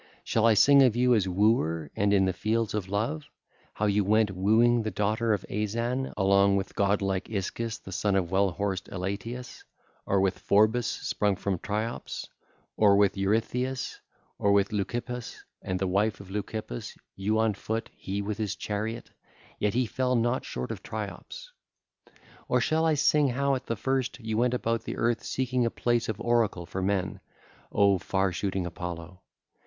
Shall 0.23 0.47
I 0.47 0.55
sing 0.55 0.81
of 0.81 0.95
you 0.95 1.13
as 1.13 1.27
wooer 1.27 1.91
and 1.95 2.11
in 2.11 2.25
the 2.25 2.33
fields 2.33 2.73
of 2.73 2.89
love, 2.89 3.25
how 3.75 3.85
you 3.85 4.03
went 4.03 4.31
wooing 4.31 4.81
the 4.81 4.89
daughter 4.89 5.31
of 5.31 5.45
Azan 5.47 6.11
along 6.17 6.55
with 6.55 6.73
god 6.73 7.03
like 7.03 7.25
Ischys 7.27 7.77
the 7.83 7.91
son 7.91 8.15
of 8.15 8.31
well 8.31 8.49
horsed 8.49 8.89
Elatius, 8.89 9.63
or 10.07 10.19
with 10.19 10.39
Phorbas 10.39 10.87
sprung 10.87 11.35
from 11.35 11.59
Triops, 11.59 12.25
or 12.75 12.95
with 12.95 13.15
Ereutheus, 13.15 13.99
or 14.39 14.51
with 14.51 14.71
Leucippus 14.71 15.35
and 15.61 15.77
the 15.77 15.85
wife 15.85 16.19
of 16.19 16.31
Leucippus.... 16.31 16.93
((LACUNA)) 16.95 17.01
....you 17.17 17.37
on 17.37 17.53
foot, 17.53 17.91
he 17.95 18.23
with 18.23 18.39
his 18.39 18.55
chariot, 18.55 19.11
yet 19.59 19.75
he 19.75 19.85
fell 19.85 20.15
not 20.15 20.43
short 20.43 20.71
of 20.71 20.81
Triops. 20.81 21.49
Or 22.47 22.59
shall 22.59 22.85
I 22.85 22.95
sing 22.95 23.27
how 23.27 23.53
at 23.53 23.67
the 23.67 23.75
first 23.75 24.19
you 24.19 24.35
went 24.35 24.55
about 24.55 24.81
the 24.83 24.97
earth 24.97 25.23
seeking 25.23 25.63
a 25.63 25.69
place 25.69 26.09
of 26.09 26.19
oracle 26.19 26.65
for 26.65 26.81
men, 26.81 27.19
O 27.71 27.99
far 27.99 28.31
shooting 28.31 28.65
Apollo? 28.65 29.21